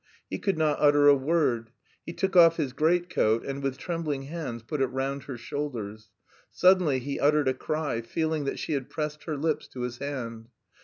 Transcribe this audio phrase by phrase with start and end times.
[0.31, 1.69] He could not utter a word;
[2.07, 6.09] he took off his greatcoat, and with trembling hands put it round her shoulders.
[6.49, 10.47] Suddenly he uttered a cry, feeling that she had pressed her lips to his hand.